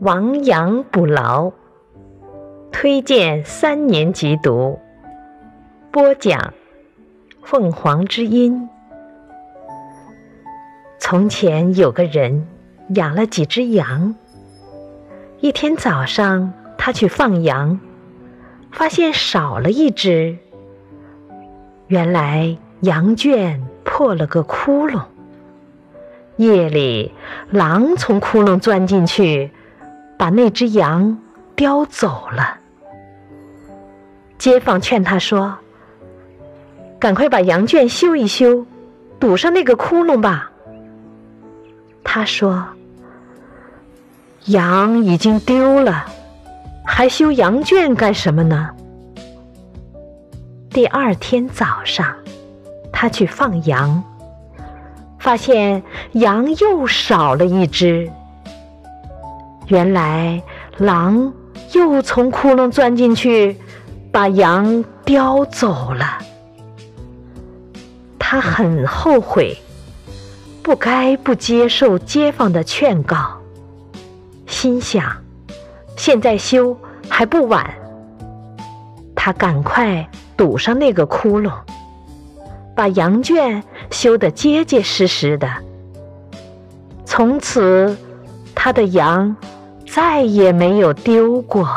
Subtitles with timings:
[0.00, 1.50] 亡羊补牢，
[2.70, 4.78] 推荐三年级读。
[5.90, 6.54] 播讲：
[7.42, 8.68] 凤凰之音。
[11.00, 12.46] 从前有个人
[12.94, 14.14] 养了几只羊。
[15.40, 17.80] 一天早上，他去放羊，
[18.70, 20.38] 发现少了一只。
[21.88, 25.02] 原来羊圈破了个窟窿。
[26.36, 27.12] 夜里，
[27.50, 29.50] 狼从窟窿钻进去，
[30.18, 31.16] 把那只羊
[31.54, 32.58] 叼走了。
[34.36, 35.56] 街坊劝他说
[36.98, 38.66] ：“赶快把羊圈修一修，
[39.18, 40.50] 堵上那个窟窿吧。”
[42.04, 42.66] 他说
[44.46, 46.06] ：“羊已经丢了，
[46.84, 48.70] 还修羊圈干什么呢？”
[50.70, 52.14] 第二天早上，
[52.92, 54.02] 他去放羊。
[55.18, 58.10] 发现羊又少了一只，
[59.68, 60.42] 原来
[60.78, 61.32] 狼
[61.72, 63.56] 又从窟窿钻进去，
[64.10, 66.18] 把羊叼走了。
[68.18, 69.56] 他很后悔，
[70.62, 73.38] 不该不接受街坊的劝告，
[74.46, 75.04] 心想
[75.96, 76.76] 现在修
[77.08, 77.70] 还不晚。
[79.14, 81.52] 他赶快堵上那个窟窿。
[82.74, 85.48] 把羊圈修得结结实实的，
[87.04, 87.98] 从此
[88.54, 89.36] 他的羊
[89.98, 91.68] 再也没有丢过。